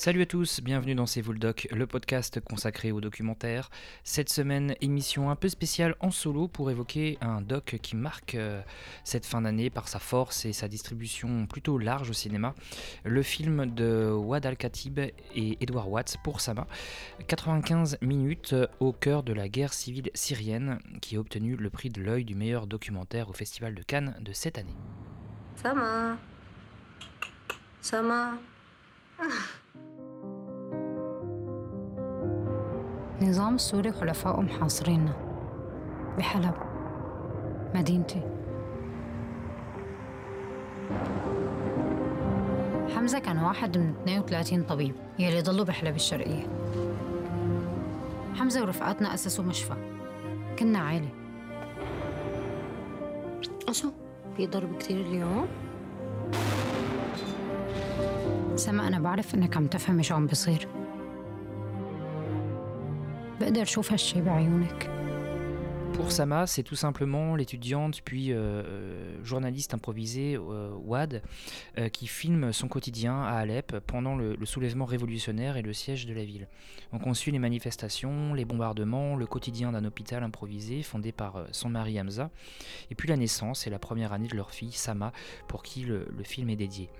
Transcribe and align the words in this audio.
Salut 0.00 0.22
à 0.22 0.26
tous, 0.26 0.62
bienvenue 0.62 0.94
dans 0.94 1.04
C'est 1.04 1.20
vous 1.20 1.34
le 1.34 1.54
le 1.72 1.86
podcast 1.86 2.40
consacré 2.40 2.90
au 2.90 3.02
documentaire. 3.02 3.68
Cette 4.02 4.30
semaine, 4.30 4.74
émission 4.80 5.28
un 5.28 5.36
peu 5.36 5.50
spéciale 5.50 5.94
en 6.00 6.10
solo 6.10 6.48
pour 6.48 6.70
évoquer 6.70 7.18
un 7.20 7.42
doc 7.42 7.76
qui 7.82 7.96
marque 7.96 8.34
euh, 8.34 8.62
cette 9.04 9.26
fin 9.26 9.42
d'année 9.42 9.68
par 9.68 9.88
sa 9.88 9.98
force 9.98 10.46
et 10.46 10.54
sa 10.54 10.68
distribution 10.68 11.46
plutôt 11.46 11.76
large 11.76 12.08
au 12.08 12.14
cinéma. 12.14 12.54
Le 13.04 13.22
film 13.22 13.66
de 13.74 14.10
Wad 14.10 14.46
Al-Khatib 14.46 15.00
et 15.00 15.58
Edward 15.60 15.90
Watts 15.90 16.16
pour 16.24 16.40
Sama. 16.40 16.66
95 17.26 17.98
minutes 18.00 18.54
au 18.78 18.94
cœur 18.94 19.22
de 19.22 19.34
la 19.34 19.50
guerre 19.50 19.74
civile 19.74 20.10
syrienne 20.14 20.78
qui 21.02 21.16
a 21.16 21.20
obtenu 21.20 21.56
le 21.56 21.68
prix 21.68 21.90
de 21.90 22.00
l'œil 22.00 22.24
du 22.24 22.34
meilleur 22.34 22.66
documentaire 22.66 23.28
au 23.28 23.34
Festival 23.34 23.74
de 23.74 23.82
Cannes 23.82 24.16
de 24.22 24.32
cette 24.32 24.56
année. 24.56 24.76
Sama. 25.56 26.16
Sama. 27.82 28.38
النظام 33.20 33.54
السوري 33.54 33.90
وحلفائه 33.90 34.40
محاصريننا 34.40 35.12
بحلب. 36.18 36.54
مدينتي. 37.74 38.22
حمزة 42.96 43.18
كان 43.18 43.38
واحد 43.38 43.78
من 43.78 43.94
32 44.06 44.62
طبيب 44.62 44.94
يلي 45.18 45.40
ضلوا 45.40 45.64
بحلب 45.64 45.94
الشرقية. 45.94 46.46
حمزة 48.34 48.62
ورفقاتنا 48.62 49.14
أسسوا 49.14 49.44
مشفى. 49.44 49.74
كنا 50.58 50.78
عائلة 50.78 51.08
أشو؟ 53.68 53.90
في 54.36 54.46
ضرب 54.46 54.76
كتير 54.78 55.00
اليوم؟ 55.00 55.46
سما 58.56 58.88
أنا 58.88 58.98
بعرف 58.98 59.34
إنك 59.34 59.56
عم 59.56 59.66
تفهمي 59.66 60.02
شو 60.02 60.14
عم 60.14 60.26
بيصير. 60.26 60.68
Pour 65.94 66.12
Sama, 66.12 66.46
c'est 66.46 66.62
tout 66.62 66.76
simplement 66.76 67.36
l'étudiante 67.36 68.02
puis 68.04 68.32
euh, 68.32 68.36
euh, 68.36 69.24
journaliste 69.24 69.72
improvisée 69.72 70.36
euh, 70.36 70.74
Wad 70.84 71.22
qui 71.90 72.06
filme 72.06 72.52
son 72.52 72.68
quotidien 72.68 73.22
à 73.22 73.36
Alep 73.36 73.78
pendant 73.86 74.14
le, 74.14 74.36
soulèvement 74.44 74.84
révolutionnaire 74.84 75.56
et 75.56 75.62
le 75.62 75.72
siège 75.72 76.04
de 76.04 76.12
la 76.12 76.22
ville. 76.22 76.48
Donc 76.92 77.06
on 77.06 77.14
suit 77.14 77.32
les 77.32 77.38
manifestations, 77.38 78.34
les 78.34 78.44
bombardements, 78.44 79.16
le 79.16 79.26
quotidien 79.26 79.72
d'un 79.72 79.86
hôpital 79.86 80.22
improvisé 80.22 80.82
fondé 80.82 81.10
par 81.10 81.46
son 81.50 81.70
mari 81.70 81.98
Hamza, 81.98 82.28
et 82.90 82.94
puis 82.94 83.08
la 83.08 83.16
naissance 83.16 83.66
et 83.66 83.70
la 83.70 83.78
première 83.78 84.12
année 84.12 84.28
de 84.28 84.36
leur 84.36 84.50
fille 84.50 84.72
Sama 84.72 85.12
pour 85.48 85.62
qui 85.62 85.84
le 85.84 86.06
film 86.24 86.50
est 86.50 86.56
dédié. 86.56 86.90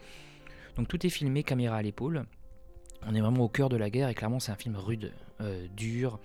Donc 0.76 0.88
tout 0.88 1.06
est 1.06 1.10
filmé 1.10 1.42
caméra 1.42 1.76
à 1.76 1.82
l'épaule. 1.82 2.24
On 3.06 3.14
est 3.14 3.20
vraiment 3.20 3.44
au 3.44 3.48
cœur 3.48 3.68
de 3.68 3.76
la 3.76 3.90
guerre 3.90 4.08
et 4.08 4.14
clairement 4.14 4.40
c'est 4.40 4.52
un 4.52 4.56
film 4.56 4.76
rude, 4.76 5.12
euh, 5.40 5.66
dur, 5.74 6.20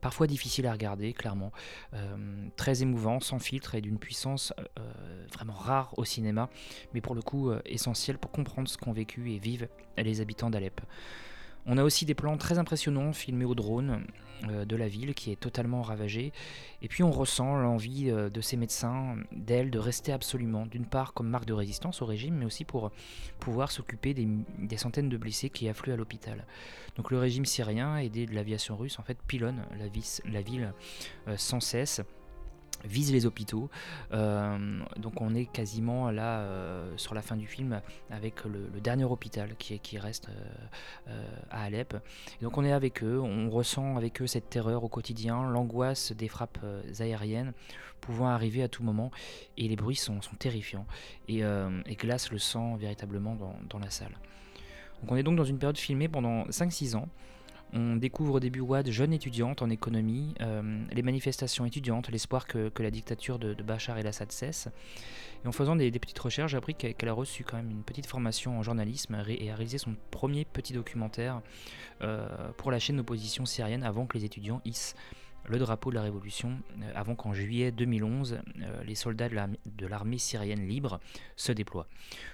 parfois 0.00 0.26
difficile 0.26 0.66
à 0.66 0.72
regarder, 0.72 1.12
clairement, 1.12 1.52
euh, 1.94 2.16
très 2.56 2.82
émouvant, 2.82 3.20
sans 3.20 3.38
filtre 3.38 3.74
et 3.74 3.80
d'une 3.80 3.98
puissance 3.98 4.52
euh, 4.78 5.26
vraiment 5.32 5.52
rare 5.52 5.94
au 5.96 6.04
cinéma, 6.04 6.48
mais 6.94 7.00
pour 7.00 7.14
le 7.14 7.22
coup 7.22 7.50
euh, 7.50 7.60
essentiel 7.66 8.18
pour 8.18 8.30
comprendre 8.30 8.68
ce 8.68 8.76
qu'ont 8.76 8.92
vécu 8.92 9.32
et 9.32 9.38
vivent 9.38 9.68
les 9.96 10.20
habitants 10.20 10.50
d'Alep. 10.50 10.80
On 11.66 11.78
a 11.78 11.84
aussi 11.84 12.04
des 12.04 12.14
plans 12.14 12.36
très 12.36 12.58
impressionnants 12.58 13.12
filmés 13.12 13.44
au 13.44 13.54
drone 13.54 14.04
euh, 14.48 14.64
de 14.64 14.76
la 14.76 14.88
ville 14.88 15.14
qui 15.14 15.30
est 15.32 15.36
totalement 15.36 15.82
ravagée. 15.82 16.32
Et 16.82 16.88
puis 16.88 17.02
on 17.02 17.10
ressent 17.10 17.56
l'envie 17.56 18.10
euh, 18.10 18.30
de 18.30 18.40
ces 18.40 18.56
médecins, 18.56 19.16
d'elles, 19.32 19.70
de 19.70 19.78
rester 19.78 20.12
absolument, 20.12 20.66
d'une 20.66 20.86
part 20.86 21.12
comme 21.12 21.28
marque 21.28 21.44
de 21.44 21.52
résistance 21.52 22.00
au 22.00 22.06
régime, 22.06 22.36
mais 22.36 22.46
aussi 22.46 22.64
pour 22.64 22.90
pouvoir 23.38 23.70
s'occuper 23.70 24.14
des, 24.14 24.76
centaines 24.76 25.08
de 25.08 25.16
blessés 25.16 25.50
qui 25.50 25.68
affluent 25.68 25.92
à 25.92 25.96
l'hôpital. 25.96 26.46
Donc 26.96 27.10
le 27.10 27.18
régime 27.18 27.44
syrien, 27.44 27.98
aidé 27.98 28.26
de 28.26 28.34
l'aviation 28.34 28.76
russe, 28.76 28.98
en 28.98 29.02
fait 29.02 29.18
pilonne 29.26 29.62
la 30.24 30.40
ville 30.40 30.72
euh, 31.28 31.36
sans 31.36 31.60
cesse 31.60 32.00
vise 32.84 33.12
les 33.12 33.26
hôpitaux. 33.26 33.70
Euh, 34.12 34.80
donc 34.96 35.20
on 35.20 35.34
est 35.34 35.46
quasiment 35.46 36.10
là 36.10 36.40
euh, 36.40 36.92
sur 36.96 37.14
la 37.14 37.22
fin 37.22 37.36
du 37.36 37.46
film 37.46 37.80
avec 38.10 38.44
le, 38.44 38.68
dernier 38.80 39.04
hôpital 39.04 39.54
qui, 39.58 39.78
qui 39.78 39.98
reste 39.98 40.28
euh, 41.08 41.24
à 41.50 41.64
Alep. 41.64 41.96
Donc 42.42 42.58
on 42.58 42.64
est 42.64 42.72
avec 42.72 43.02
eux, 43.02 43.20
on 43.20 43.50
ressent 43.50 43.96
avec 43.96 44.22
eux 44.22 44.26
cette 44.26 44.50
terreur 44.50 44.84
au 44.84 44.88
quotidien, 44.88 45.48
l'angoisse 45.48 46.12
des 46.12 46.28
frappes 46.28 46.64
aériennes 46.98 47.52
pouvant 48.00 48.28
arriver 48.28 48.62
à 48.62 48.68
tout 48.68 48.82
moment 48.82 49.10
et 49.58 49.68
les 49.68 49.76
bruits 49.76 49.96
sont, 49.96 50.22
sont 50.22 50.34
terrifiants 50.36 50.86
et, 51.28 51.40
et 51.40 51.96
glacent 51.96 52.30
le 52.30 52.38
sang 52.38 52.76
véritablement 52.76 53.34
dans, 53.34 53.54
dans 53.68 53.78
la 53.78 53.90
salle. 53.90 54.16
Donc 55.02 55.12
on 55.12 55.16
est 55.16 55.22
donc 55.22 55.36
dans 55.36 55.44
une 55.44 55.58
période 55.58 55.78
filmée 55.78 56.08
pendant 56.08 56.44
5-6 56.46 56.96
ans. 56.96 57.08
On 57.72 57.96
découvre 57.96 58.34
au 58.34 58.40
début 58.40 58.60
Wad, 58.60 58.90
jeune 58.90 59.12
étudiante 59.12 59.62
en 59.62 59.70
économie, 59.70 60.34
euh, 60.40 60.84
les 60.92 61.02
manifestations 61.02 61.64
étudiantes, 61.64 62.08
l'espoir 62.10 62.46
que, 62.46 62.70
la 62.78 62.90
dictature 62.90 63.38
de, 63.38 63.54
Bachar 63.62 63.98
el-Assad 63.98 64.32
cesse. 64.32 64.68
Et 65.44 65.48
en 65.48 65.52
faisant 65.52 65.76
des, 65.76 65.90
petites 65.92 66.18
recherches, 66.18 66.52
j'ai 66.52 66.56
appris 66.56 66.74
qu'elle 66.74 67.08
a 67.08 67.12
reçu 67.12 67.44
quand 67.44 67.56
même 67.56 67.70
une 67.70 67.82
petite 67.82 68.06
formation 68.06 68.58
en 68.58 68.62
journalisme 68.62 69.22
et 69.28 69.50
a 69.50 69.54
réalisé 69.54 69.78
son 69.78 69.94
premier 70.10 70.44
petit 70.44 70.72
documentaire 70.72 71.42
euh, 72.02 72.50
pour 72.56 72.70
la 72.70 72.78
chaîne 72.78 72.96
d'opposition 72.96 73.46
syrienne 73.46 73.84
avant 73.84 74.06
que 74.06 74.18
les 74.18 74.24
étudiants 74.24 74.60
hissent 74.64 74.94
le 75.46 75.58
drapeau 75.58 75.90
de 75.90 75.96
la 75.96 76.02
révolution, 76.02 76.58
euh, 76.82 76.92
avant 76.94 77.14
qu'en 77.14 77.32
juillet 77.32 77.72
2011, 77.72 78.38
euh, 78.62 78.82
les 78.84 78.94
soldats 78.94 79.28
de 79.28 79.86
l'armée 79.86 80.18
syrienne 80.18 80.66
libre 80.66 81.00
se 81.36 81.52
déploient. 81.52 81.86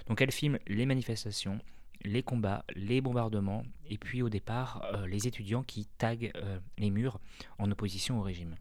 Donc 0.08 0.20
elle 0.20 0.30
filme 0.30 0.58
les 0.66 0.86
manifestations, 0.86 1.58
les 2.04 2.22
combats, 2.22 2.64
les 2.74 3.00
bombardements, 3.00 3.64
et 3.88 3.98
puis 3.98 4.22
au 4.22 4.28
départ, 4.28 4.84
euh, 4.94 5.06
les 5.06 5.26
étudiants 5.26 5.62
qui 5.62 5.86
taguent 5.98 6.32
euh, 6.36 6.58
les 6.78 6.90
murs 6.90 7.20
en 7.58 7.70
opposition 7.70 8.18
au 8.18 8.22
régime. 8.22 8.54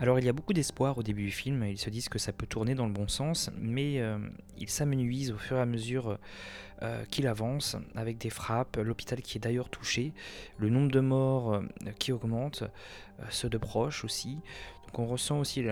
Alors 0.00 0.20
il 0.20 0.24
y 0.24 0.28
a 0.28 0.32
beaucoup 0.32 0.52
d'espoir 0.52 0.96
au 0.96 1.02
début 1.02 1.24
du 1.24 1.32
film, 1.32 1.64
ils 1.64 1.78
se 1.78 1.90
disent 1.90 2.08
que 2.08 2.20
ça 2.20 2.32
peut 2.32 2.46
tourner 2.46 2.76
dans 2.76 2.86
le 2.86 2.92
bon 2.92 3.08
sens, 3.08 3.50
mais 3.58 4.00
euh, 4.00 4.18
ils 4.56 4.70
s'amenuisent 4.70 5.32
au 5.32 5.38
fur 5.38 5.56
et 5.56 5.60
à 5.60 5.66
mesure 5.66 6.18
euh, 6.82 7.04
qu'il 7.10 7.26
avance, 7.26 7.76
avec 7.96 8.16
des 8.16 8.30
frappes, 8.30 8.76
l'hôpital 8.76 9.20
qui 9.22 9.38
est 9.38 9.40
d'ailleurs 9.40 9.68
touché, 9.68 10.12
le 10.58 10.68
nombre 10.68 10.92
de 10.92 11.00
morts 11.00 11.54
euh, 11.54 11.62
qui 11.98 12.12
augmente, 12.12 12.62
ceux 13.28 13.48
de 13.48 13.58
proches 13.58 14.04
aussi. 14.04 14.38
Donc 14.86 15.00
on 15.00 15.06
ressent 15.06 15.40
aussi 15.40 15.64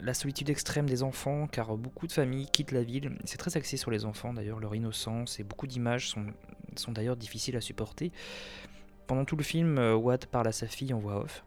la, 0.00 0.14
solitude 0.14 0.48
extrême 0.48 0.88
des 0.88 1.02
enfants, 1.02 1.46
car 1.46 1.76
beaucoup 1.76 2.06
de 2.06 2.12
familles 2.12 2.48
quittent 2.50 2.72
la 2.72 2.82
ville. 2.82 3.18
C'est 3.26 3.36
très 3.36 3.54
axé 3.58 3.76
sur 3.76 3.90
les 3.90 4.06
enfants 4.06 4.32
d'ailleurs, 4.32 4.60
leur 4.60 4.74
innocence, 4.74 5.40
et 5.40 5.44
beaucoup 5.44 5.66
d'images 5.66 6.08
sont 6.08 6.92
d'ailleurs 6.92 7.16
difficiles 7.16 7.56
à 7.56 7.60
supporter. 7.60 8.12
Pendant 9.08 9.24
tout 9.24 9.36
le 9.36 9.42
film, 9.42 9.78
euh, 9.78 9.96
Watt 9.96 10.26
parle 10.26 10.48
à 10.48 10.52
sa 10.52 10.66
fille 10.66 10.92
en 10.92 10.98
voix 10.98 11.22
off, 11.22 11.42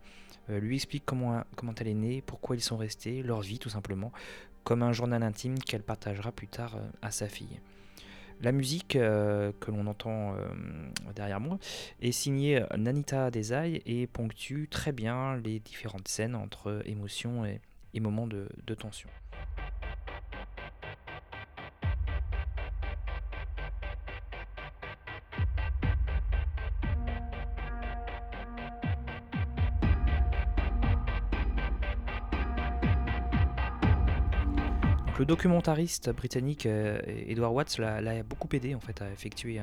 euh, 0.49 0.59
lui 0.59 0.77
explique 0.77 1.03
comment, 1.05 1.43
elle 1.79 1.87
est 1.87 1.93
née, 1.93 2.23
pourquoi 2.25 2.55
ils 2.55 2.61
sont 2.61 2.75
restés, 2.75 3.21
leur 3.21 3.41
vie 3.41 3.59
tout 3.59 3.69
simplement, 3.69 4.11
comme 4.63 4.81
un 4.81 4.93
journal 4.93 5.21
intime 5.21 5.59
qu'elle 5.59 5.83
partagera 5.83 6.31
plus 6.31 6.47
tard 6.47 6.75
euh, 6.75 6.89
à 7.03 7.11
sa 7.11 7.27
fille. 7.27 7.59
La 8.41 8.51
musique 8.51 8.93
que 8.93 9.71
l'on 9.71 9.85
entend 9.85 10.33
derrière 11.15 11.39
moi 11.39 11.59
est 12.01 12.11
signée 12.11 12.65
Nanita 12.75 13.29
Desai 13.29 13.83
et 13.85 14.07
ponctue 14.07 14.67
très 14.67 14.91
bien 14.91 15.37
les 15.37 15.59
différentes 15.59 16.07
scènes 16.07 16.33
entre 16.33 16.81
émotion 16.85 17.45
et, 17.45 17.61
moments 17.99 18.25
de 18.25 18.73
tension. 18.73 19.09
Le 35.21 35.25
documentariste 35.25 36.09
britannique 36.09 36.65
euh, 36.65 36.99
Edward 37.05 37.53
Watts 37.53 37.77
l'a 37.77 38.23
beaucoup 38.23 38.47
aidé 38.53 38.73
en 38.73 38.79
fait 38.79 39.03
à 39.03 39.11
effectuer 39.11 39.61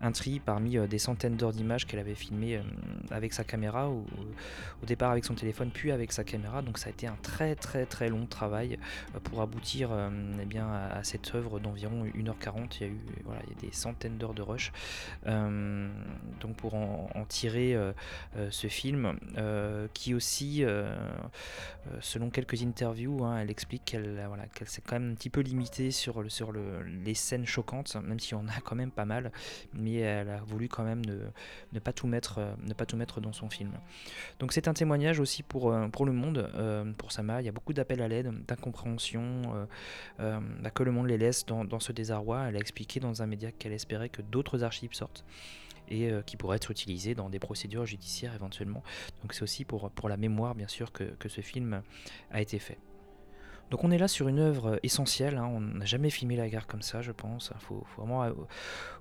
un, 0.00 0.12
tri 0.12 0.40
parmi 0.40 0.78
euh, 0.78 0.86
des 0.86 0.96
centaines 0.96 1.36
d'heures 1.36 1.52
d'images 1.52 1.86
qu'elle 1.86 2.00
avait 2.00 2.14
filmées 2.14 2.56
euh, 2.56 2.62
avec 3.10 3.34
sa 3.34 3.44
caméra 3.44 3.90
ou 3.90 4.06
au 4.82 4.86
départ 4.86 5.10
avec 5.10 5.26
son 5.26 5.34
téléphone 5.34 5.70
puis 5.70 5.92
avec 5.92 6.12
sa 6.12 6.24
caméra. 6.24 6.62
Donc 6.62 6.78
ça 6.78 6.86
a 6.86 6.90
été 6.92 7.06
un 7.06 7.16
très 7.20 7.54
très 7.56 7.84
très 7.84 8.08
long 8.08 8.24
travail 8.24 8.78
pour 9.24 9.42
aboutir 9.42 9.90
eh 10.40 10.46
bien 10.46 10.66
à, 10.66 11.04
cette 11.04 11.34
œuvre 11.34 11.60
d'environ 11.60 12.06
1h40 12.06 12.78
il 12.80 12.80
y 12.80 12.84
a 12.84 12.92
eu 12.92 12.98
voilà 13.24 13.40
des 13.60 13.72
centaines 13.72 14.16
d'heures 14.16 14.32
de 14.32 14.40
rush. 14.40 14.72
Donc 15.26 16.56
pour 16.56 16.74
en, 16.74 17.26
tirer 17.28 17.76
ce 18.50 18.68
film 18.68 19.18
qui 19.92 20.14
aussi 20.14 20.64
selon 22.00 22.30
quelques 22.30 22.62
interviews, 22.62 23.24
hein, 23.24 23.40
elle 23.40 23.50
explique 23.50 23.84
qu'elle 23.84 24.24
voilà, 24.26 24.46
qu'elle 24.46 24.68
s'est 24.68 24.85
quand 24.86 24.98
même 24.98 25.12
un 25.12 25.14
petit 25.14 25.30
peu 25.30 25.40
limitée 25.40 25.90
sur, 25.90 26.22
le, 26.22 26.28
sur 26.28 26.52
le, 26.52 26.82
les 26.82 27.14
scènes 27.14 27.46
choquantes, 27.46 27.96
même 27.96 28.20
si 28.20 28.34
on 28.34 28.46
a 28.48 28.60
quand 28.64 28.76
même 28.76 28.90
pas 28.90 29.04
mal, 29.04 29.32
mais 29.74 29.96
elle 29.96 30.30
a 30.30 30.38
voulu 30.38 30.68
quand 30.68 30.84
même 30.84 31.04
ne, 31.04 31.18
ne 31.72 31.78
pas, 31.78 31.92
tout 31.92 32.06
mettre, 32.06 32.40
dans 33.20 33.32
son 33.32 33.50
film. 33.50 33.72
Donc 34.38 34.52
c'est 34.52 34.68
un 34.68 34.74
témoignage 34.74 35.20
aussi 35.20 35.42
pour, 35.42 35.74
pour 35.92 36.06
le 36.06 36.12
monde, 36.12 36.50
pour 36.98 37.12
Sama, 37.12 37.42
il 37.42 37.44
y 37.44 37.48
a 37.48 37.52
beaucoup 37.52 37.72
d'appels 37.72 38.02
à 38.02 38.08
l'aide, 38.08 38.32
d'incompréhension, 38.46 39.42
bah, 40.18 40.70
que 40.74 40.82
le 40.82 40.92
monde 40.92 41.06
les 41.06 41.18
laisse 41.18 41.46
dans, 41.46 41.80
ce 41.80 41.92
désarroi. 41.92 42.48
Elle 42.48 42.56
a 42.56 42.60
expliqué 42.60 43.00
dans 43.00 43.22
un 43.22 43.26
média 43.26 43.52
qu'elle 43.52 43.72
espérait 43.72 44.08
que 44.08 44.22
d'autres 44.22 44.62
archives 44.62 44.94
sortent 44.94 45.24
et 45.88 46.10
euh, 46.10 46.22
qui 46.22 46.36
pourraient 46.36 46.56
être 46.56 46.70
utilisées 46.70 47.14
dans 47.14 47.30
des 47.30 47.38
procédures 47.38 47.86
judiciaires 47.86 48.34
éventuellement. 48.34 48.82
Donc 49.22 49.34
c'est 49.34 49.42
aussi 49.42 49.64
pour, 49.64 49.90
la 50.08 50.16
mémoire 50.16 50.54
bien 50.54 50.68
sûr 50.68 50.92
que 50.92 51.28
ce 51.28 51.40
film 51.40 51.82
a 52.30 52.40
été 52.40 52.58
fait. 52.58 52.78
Donc 53.70 53.82
on 53.82 53.90
est 53.90 53.98
là 53.98 54.06
sur 54.06 54.28
une 54.28 54.38
œuvre 54.38 54.78
essentielle, 54.82 55.38
hein. 55.38 55.50
on 55.52 55.60
n'a 55.60 55.84
jamais 55.84 56.10
filmé 56.10 56.36
la 56.36 56.48
guerre 56.48 56.66
comme 56.66 56.82
ça 56.82 57.02
je 57.02 57.10
pense, 57.10 57.50
il 57.54 57.60
faut, 57.60 57.84
vraiment 57.96 58.22
euh, 58.22 58.32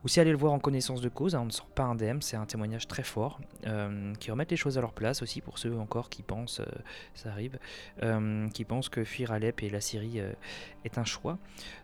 aussi 0.04 0.20
aller 0.20 0.32
le 0.32 0.38
voir 0.38 0.54
en 0.54 0.60
connaissance 0.60 1.02
de 1.02 1.10
cause, 1.10 1.36
hein. 1.36 1.42
on 1.42 1.46
ne 1.46 1.52
sort 1.52 1.68
pas 1.68 1.84
indemne, 1.84 2.22
c'est 2.22 2.38
un 2.38 2.46
témoignage 2.46 2.88
très 2.88 3.04
fort, 3.04 3.40
euh, 3.68 4.14
qui 4.16 4.32
remet 4.32 4.48
les 4.50 4.58
choses 4.58 4.78
à 4.78 4.82
leur 4.82 4.94
place 4.94 5.22
aussi 5.22 5.42
pour 5.42 5.60
ceux 5.60 5.78
encore 5.78 6.10
qui 6.10 6.24
pensent, 6.24 6.62
euh, 6.62 6.66
ça 7.14 7.30
arrive, 7.30 7.60
qui 8.54 8.66
pensent 8.66 8.90
que 8.90 9.04
fuir 9.04 9.32
Alep 9.32 9.62
et 9.64 9.70
la 9.70 9.82
Syrie 9.82 10.20
est 10.84 10.98
un 10.98 11.04
choix. 11.04 11.38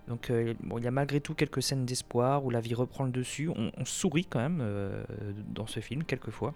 Donc 0.07 0.31
bon, 0.61 0.77
il 0.77 0.83
y 0.83 0.87
a 0.87 0.91
malgré 0.91 1.19
tout 1.21 1.33
quelques 1.33 1.61
scènes 1.61 1.85
d'espoir 1.85 2.43
où 2.43 2.49
la 2.49 2.59
vie 2.59 2.73
reprend 2.73 3.03
le 3.03 3.11
dessus, 3.11 3.49
on, 3.49 3.85
sourit 3.85 4.25
quand 4.25 4.39
même 4.39 4.63
dans 5.47 5.67
ce 5.67 5.79
film 5.79 6.03
quelquefois, 6.03 6.53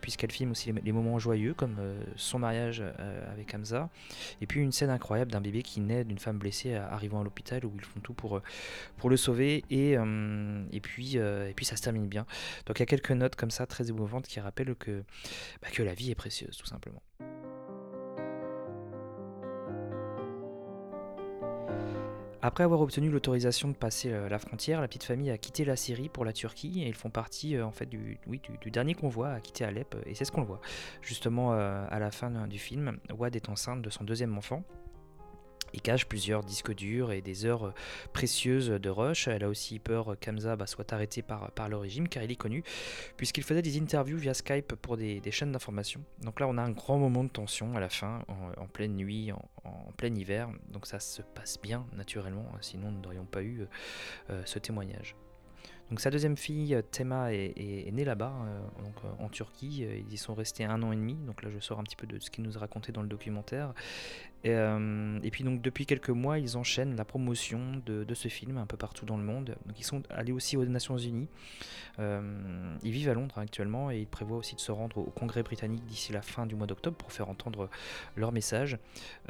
puisqu'elle 0.00 0.30
filme 0.30 0.50
aussi 0.52 0.72
les, 0.72 0.92
moments 0.92 1.18
joyeux 1.18 1.54
comme 1.54 1.76
son 2.16 2.38
mariage 2.38 2.82
avec 3.30 3.54
Hamza, 3.54 3.88
et 4.40 4.46
puis 4.46 4.60
une 4.60 4.72
scène 4.72 4.90
incroyable 4.90 5.30
d'un 5.30 5.41
bébé 5.42 5.62
qui 5.62 5.80
naît 5.80 6.04
d'une 6.04 6.18
femme 6.18 6.38
blessée 6.38 6.74
arrivant 6.74 7.20
à 7.20 7.24
l'hôpital 7.24 7.64
où 7.64 7.72
ils 7.74 7.84
font 7.84 8.00
tout 8.00 8.14
pour, 8.14 8.36
euh, 8.36 8.42
le 9.08 9.16
sauver 9.16 9.64
et, 9.70 9.96
euh, 9.96 10.64
et, 10.72 10.80
puis, 10.80 11.18
euh, 11.18 11.52
ça 11.62 11.76
se 11.76 11.82
termine 11.82 12.06
bien. 12.06 12.26
Donc 12.66 12.78
il 12.78 12.80
y 12.80 12.82
a 12.82 12.86
quelques 12.86 13.12
notes 13.12 13.36
comme 13.36 13.50
ça 13.50 13.66
très 13.66 13.88
émouvantes 13.88 14.26
qui 14.26 14.40
rappellent 14.40 14.74
que, 14.74 15.04
bah, 15.60 15.68
la 15.78 15.94
vie 15.94 16.10
est 16.10 16.14
précieuse 16.14 16.56
tout 16.56 16.66
simplement. 16.66 17.02
Après 22.44 22.64
avoir 22.64 22.80
obtenu 22.80 23.08
l'autorisation 23.08 23.68
de 23.68 23.74
passer 23.74 24.10
la 24.28 24.38
frontière, 24.40 24.80
la 24.80 24.88
petite 24.88 25.04
famille 25.04 25.30
a 25.30 25.38
quitté 25.38 25.64
la 25.64 25.76
Syrie 25.76 26.08
pour 26.08 26.24
la 26.24 26.32
Turquie 26.32 26.82
et 26.82 26.88
ils 26.88 26.94
font 26.94 27.10
partie 27.10 27.56
du, 27.88 28.18
dernier 28.72 28.94
convoi 28.94 29.30
à 29.30 29.40
quitter 29.40 29.64
Alep 29.64 29.94
et 30.06 30.16
c'est 30.16 30.24
ce 30.24 30.32
qu'on 30.32 30.42
voit. 30.42 30.60
Justement 31.02 31.52
à 31.52 31.98
la 32.00 32.10
fin 32.10 32.48
du 32.48 32.58
film, 32.58 32.98
Wad 33.16 33.36
est 33.36 33.48
enceinte 33.48 33.80
de 33.80 33.90
son 33.90 34.02
deuxième 34.02 34.36
enfant 34.36 34.64
il 35.74 35.82
cache 35.82 36.06
plusieurs 36.06 36.42
disques 36.42 36.74
durs 36.74 37.12
et 37.12 37.20
des 37.20 37.44
heures 37.44 37.66
euh, 37.66 37.74
précieuses 38.12 38.68
de 38.68 38.90
rush. 38.90 39.28
Elle 39.28 39.44
a 39.44 39.48
aussi 39.48 39.78
peur 39.78 40.16
qu'Hamza 40.20 40.56
bah, 40.56 40.66
soit 40.66 40.92
arrêté 40.92 41.22
par, 41.22 41.50
par 41.52 41.68
le 41.68 41.76
régime 41.76 42.08
car 42.08 42.22
il 42.22 42.30
est 42.30 42.36
connu 42.36 42.62
puisqu'il 43.16 43.44
faisait 43.44 43.62
des 43.62 43.78
interviews 43.78 44.18
via 44.18 44.34
Skype 44.34 44.74
pour 44.74 44.96
des, 44.96 45.20
chaînes 45.30 45.52
d'information. 45.52 46.02
Donc 46.20 46.40
là 46.40 46.46
on 46.48 46.58
a 46.58 46.62
un 46.62 46.70
grand 46.70 46.98
moment 46.98 47.24
de 47.24 47.30
tension 47.30 47.76
à 47.76 47.80
la 47.80 47.88
fin, 47.88 48.22
en, 48.58 48.66
pleine 48.66 48.94
nuit, 48.94 49.32
en, 49.32 49.92
plein 49.96 50.14
hiver. 50.14 50.50
Donc 50.70 50.86
ça 50.86 51.00
se 51.00 51.22
passe 51.22 51.58
bien 51.60 51.86
naturellement, 51.92 52.46
sinon 52.60 52.90
nous 52.90 53.00
n'aurions 53.00 53.24
pas 53.24 53.42
eu 53.42 53.66
euh, 54.30 54.42
ce 54.44 54.58
témoignage. 54.58 55.16
Donc 55.90 56.00
sa 56.00 56.10
deuxième 56.10 56.38
fille, 56.38 56.80
Tema, 56.90 57.34
est, 57.34 57.92
née 57.92 58.06
là-bas, 58.06 58.32
euh, 58.46 58.82
donc 58.82 58.94
en 59.18 59.28
Turquie. 59.28 59.84
Ils 59.84 60.10
y 60.10 60.16
sont 60.16 60.32
restés 60.32 60.64
un 60.64 60.82
an 60.82 60.90
et 60.90 60.96
demi. 60.96 61.14
Donc 61.14 61.42
là, 61.42 61.50
je 61.50 61.58
sors 61.58 61.78
un 61.78 61.82
petit 61.82 61.96
peu 61.96 62.06
de 62.06 62.18
ce 62.18 62.30
qu'il 62.30 62.44
nous 62.44 62.56
a 62.56 62.60
raconté 62.60 62.92
dans 62.92 63.02
le 63.02 63.08
documentaire. 63.08 63.74
Euh, 64.46 65.20
et, 65.22 65.30
puis 65.30 65.44
donc 65.44 65.62
depuis 65.62 65.86
quelques 65.86 66.10
mois, 66.10 66.38
ils 66.38 66.56
enchaînent 66.56 66.96
la 66.96 67.04
promotion 67.04 67.80
de, 67.86 68.14
ce 68.14 68.28
film 68.28 68.58
un 68.58 68.66
peu 68.66 68.76
partout 68.76 69.06
dans 69.06 69.16
le 69.16 69.22
monde. 69.22 69.56
Donc 69.66 69.78
ils 69.78 69.84
sont 69.84 70.02
allés 70.10 70.32
aussi 70.32 70.56
aux 70.56 70.64
Nations 70.64 70.98
Unies. 70.98 71.28
Euh, 71.98 72.76
ils 72.82 72.90
vivent 72.90 73.08
à 73.08 73.14
Londres 73.14 73.38
actuellement 73.38 73.90
et 73.90 73.98
ils 73.98 74.06
prévoient 74.06 74.38
aussi 74.38 74.54
de 74.54 74.60
se 74.60 74.72
rendre 74.72 74.98
au 74.98 75.10
Congrès 75.10 75.42
britannique 75.42 75.84
d'ici 75.86 76.12
la 76.12 76.22
fin 76.22 76.46
du 76.46 76.54
mois 76.54 76.66
d'octobre 76.66 76.96
pour 76.96 77.12
faire 77.12 77.28
entendre 77.28 77.68
leur 78.16 78.32
message, 78.32 78.78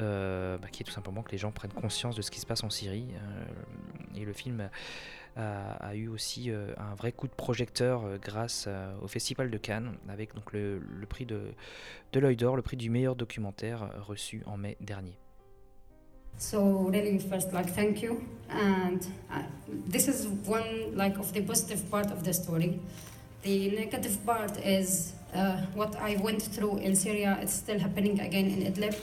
euh, 0.01 0.59
bah, 0.59 0.69
qui 0.69 0.83
est 0.83 0.87
tout 0.87 0.93
simplement 0.93 1.23
que 1.23 1.33
les 1.33 1.39
gens 1.39 1.53
prennent 1.53 1.73
conscience 1.73 2.17
de 2.17 2.23
ce 2.23 2.31
qui 2.31 2.41
se 2.41 2.47
passe 2.47 2.65
en 2.65 2.71
Syrie. 2.71 3.09
et 4.17 4.25
le 4.25 4.33
film 4.33 4.69
a, 5.37 5.95
eu 5.95 6.09
aussi 6.09 6.51
un 6.51 6.95
vrai 6.95 7.13
coup 7.13 7.27
de 7.27 7.33
projecteur 7.33 8.19
grâce 8.19 8.69
au 9.01 9.09
Festival 9.09 9.51
de 9.51 9.59
Cannes 9.59 9.95
avec 10.09 10.35
donc 10.35 10.53
le, 10.53 10.81
prix 11.09 11.27
de, 11.27 11.53
de 12.13 12.21
l'œil 12.21 12.37
d'or, 12.37 12.57
le 12.57 12.63
prix 12.63 12.77
du 12.77 12.91
meilleur 12.91 13.17
documentaire 13.17 13.91
reçu 14.07 14.43
en 14.47 14.57
mai 14.57 14.77
dernier. 14.81 15.02
So 16.39 16.63
really, 16.63 17.19
first, 17.19 17.53
like, 17.53 17.71
thank 17.71 18.03
you. 18.03 18.27
And 18.49 19.07
uh, 19.31 19.43
this 19.69 20.09
is 20.09 20.27
one, 20.27 20.97
like, 20.97 21.19
of 21.19 21.33
the 21.33 21.43
positive 21.43 21.91
part 21.91 22.07
of 22.07 22.25
the 22.25 22.35
story. 22.35 22.81
The 23.43 23.71
negative 23.71 24.25
part 24.27 24.59
is 24.59 25.13
uh, 25.35 25.57
what 25.75 25.97
I 25.97 26.17
went 26.17 26.43
through 26.43 26.79
in 26.79 26.95
Syria. 26.95 27.39
It's 27.41 27.53
still 27.55 27.79
happening 27.79 28.21
again 28.21 28.47
in 28.47 28.73
Idlib, 28.73 28.97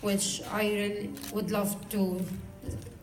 which 0.00 0.42
I 0.50 0.62
really 0.72 1.10
would 1.32 1.50
love 1.50 1.76
to 1.90 2.24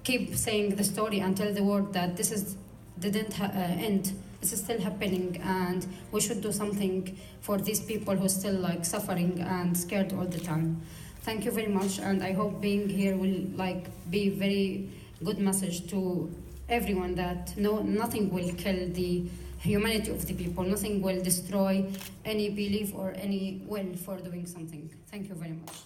keep 0.04 0.36
saying 0.36 0.76
the 0.76 0.84
story 0.84 1.20
and 1.20 1.36
tell 1.36 1.54
the 1.54 1.64
world 1.64 1.94
that 1.94 2.16
this 2.16 2.32
is 2.32 2.56
didn't 3.00 3.40
uh, 3.40 3.50
end. 3.54 4.14
This 4.42 4.54
is 4.54 4.60
still 4.64 4.80
happening, 4.80 5.42
and 5.44 5.86
we 6.12 6.22
should 6.22 6.42
do 6.42 6.52
something 6.52 7.18
for 7.42 7.58
these 7.58 7.80
people 7.80 8.16
who 8.16 8.26
are 8.26 8.30
still 8.30 8.54
like 8.54 8.86
suffering 8.86 9.42
and 9.42 9.76
scared 9.76 10.14
all 10.14 10.26
the 10.26 10.40
time 10.40 10.82
thank 11.26 11.44
you 11.44 11.52
very 11.52 11.68
much 11.80 11.98
and 12.00 12.22
i 12.22 12.32
hope 12.32 12.62
being 12.62 12.88
here 12.88 13.18
will 13.18 13.40
like 13.58 13.84
be 14.12 14.30
very 14.30 14.88
good 15.24 15.40
message 15.40 15.88
to 15.88 16.30
everyone 16.70 17.16
that 17.16 17.58
no 17.58 17.82
nothing 17.82 18.30
will 18.30 18.52
kill 18.54 18.88
the 18.94 19.24
humanity 19.60 20.12
of 20.12 20.24
the 20.28 20.36
people 20.36 20.64
nothing 20.64 21.02
will 21.02 21.20
destroy 21.24 21.84
any 22.26 22.50
belief 22.50 22.94
or 22.94 23.12
any 23.18 23.60
will 23.66 23.92
for 23.96 24.18
doing 24.18 24.46
something 24.46 24.88
thank 25.12 25.28
you 25.28 25.36
very 25.36 25.54
much 25.64 25.78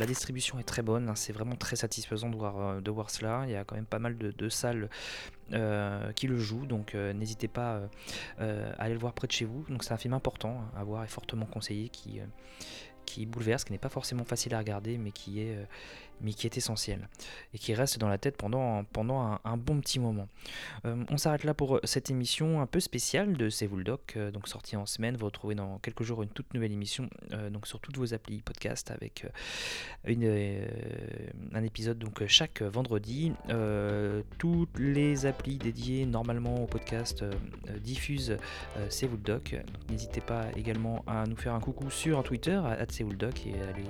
La 0.00 0.06
distribution 0.06 0.60
est 0.60 0.62
très 0.62 0.82
bonne, 0.82 1.08
hein, 1.08 1.16
c'est 1.16 1.32
vraiment 1.32 1.56
très 1.56 1.74
satisfaisant 1.74 2.30
de 2.30 2.36
voir, 2.36 2.56
euh, 2.60 2.80
de 2.80 2.88
voir 2.88 3.10
cela. 3.10 3.42
Il 3.46 3.50
y 3.50 3.56
a 3.56 3.64
quand 3.64 3.74
même 3.74 3.84
pas 3.84 3.98
mal 3.98 4.16
de, 4.16 4.30
de 4.30 4.48
salles 4.48 4.88
euh, 5.54 6.12
qui 6.12 6.26
le 6.26 6.36
jouent, 6.36 6.66
donc 6.66 6.94
euh, 6.94 7.14
n'hésitez 7.14 7.48
pas 7.48 7.80
euh, 8.38 8.72
à 8.78 8.82
aller 8.82 8.92
le 8.92 9.00
voir 9.00 9.14
près 9.14 9.26
de 9.26 9.32
chez 9.32 9.46
vous. 9.46 9.64
Donc 9.70 9.82
c'est 9.82 9.92
un 9.92 9.96
film 9.96 10.12
important 10.12 10.60
à 10.76 10.84
voir 10.84 11.04
et 11.04 11.08
fortement 11.08 11.46
conseillé 11.46 11.88
qui, 11.88 12.20
qui 13.08 13.24
bouleverse, 13.24 13.64
qui 13.64 13.72
n'est 13.72 13.78
pas 13.78 13.88
forcément 13.88 14.24
facile 14.24 14.54
à 14.54 14.58
regarder, 14.58 14.98
mais 14.98 15.12
qui 15.12 15.40
est, 15.40 15.56
euh, 15.56 15.64
mais 16.20 16.34
qui 16.34 16.46
est 16.46 16.58
essentiel 16.58 17.08
et 17.54 17.58
qui 17.58 17.72
reste 17.72 17.98
dans 17.98 18.08
la 18.08 18.18
tête 18.18 18.36
pendant, 18.36 18.84
pendant 18.84 19.38
un, 19.42 19.56
bon 19.56 19.80
petit 19.80 19.98
moment. 19.98 20.28
Euh, 20.84 21.04
on 21.08 21.16
s'arrête 21.16 21.44
là 21.44 21.54
pour 21.54 21.76
euh, 21.76 21.80
cette 21.84 22.10
émission 22.10 22.60
un 22.60 22.66
peu 22.66 22.80
spéciale 22.80 23.36
de 23.36 23.48
C'est 23.48 23.66
vous 23.66 23.76
le 23.76 23.84
doc, 23.84 24.18
donc 24.34 24.46
sortie 24.46 24.76
en 24.76 24.84
semaine. 24.84 25.16
Vous 25.16 25.24
retrouvez 25.24 25.54
dans 25.54 25.78
quelques 25.78 26.02
jours 26.02 26.22
une 26.22 26.28
toute 26.28 26.52
nouvelle 26.52 26.72
émission 26.72 27.08
donc 27.50 27.66
sur 27.66 27.80
toutes 27.80 27.96
vos 27.96 28.12
applis 28.14 28.42
podcast 28.42 28.90
avec 28.90 29.26
un 30.06 31.62
épisode 31.62 31.98
donc 31.98 32.26
chaque 32.26 32.62
vendredi. 32.62 33.32
toutes 34.38 34.78
les 34.78 35.24
applis 35.24 35.56
dédiées 35.56 36.04
normalement 36.04 36.64
au 36.64 36.66
podcast 36.66 37.24
diffusent 37.80 38.36
C'est 38.90 39.06
vous 39.06 39.16
le 39.16 39.22
doc. 39.22 39.56
N'hésitez 39.88 40.20
pas 40.20 40.46
également 40.56 41.04
à 41.06 41.24
nous 41.26 41.36
faire 41.36 41.54
un 41.54 41.60
coucou 41.60 41.90
sur 41.90 42.22
Twitter, 42.22 42.60
à 42.64 42.82
Doc 43.04 43.46
et 43.46 43.54
aller 43.54 43.84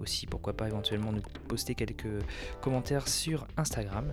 aussi 0.00 0.26
pourquoi 0.26 0.52
pas 0.52 0.68
éventuellement 0.68 1.12
nous 1.12 1.22
poster 1.48 1.74
quelques 1.74 2.22
commentaires 2.60 3.08
sur 3.08 3.46
Instagram. 3.56 4.10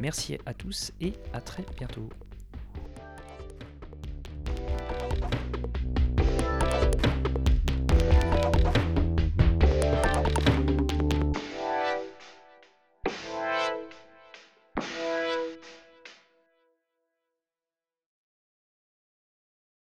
Merci 0.00 0.38
à 0.46 0.54
tous 0.54 0.92
et 1.00 1.14
à 1.32 1.40
très 1.40 1.64
bientôt. 1.76 2.08